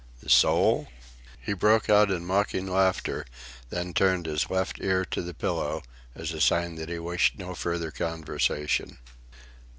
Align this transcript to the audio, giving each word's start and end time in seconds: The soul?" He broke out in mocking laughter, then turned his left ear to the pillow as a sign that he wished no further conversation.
The 0.23 0.29
soul?" 0.31 0.87
He 1.39 1.53
broke 1.53 1.87
out 1.87 2.09
in 2.09 2.25
mocking 2.25 2.65
laughter, 2.65 3.23
then 3.69 3.93
turned 3.93 4.25
his 4.25 4.49
left 4.49 4.79
ear 4.81 5.05
to 5.05 5.21
the 5.21 5.35
pillow 5.35 5.83
as 6.15 6.31
a 6.31 6.41
sign 6.41 6.73
that 6.77 6.89
he 6.89 6.97
wished 6.97 7.37
no 7.37 7.53
further 7.53 7.91
conversation. 7.91 8.97